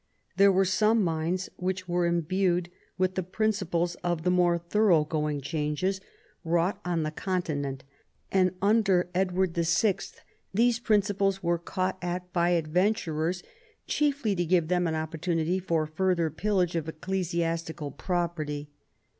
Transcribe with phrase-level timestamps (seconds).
[0.35, 5.41] There were some minds which were imbued with the principles of the more thorough going
[5.41, 6.01] changes
[6.43, 7.81] wrought on the Con tinent;
[8.31, 9.97] and, under Edward VI.,
[10.51, 13.43] these principles were caught at by adventurers,
[13.85, 18.69] chiefly to give them an opportunity for further pillage of ecclesiastical pro perty.